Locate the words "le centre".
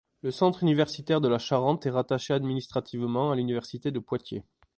0.23-0.63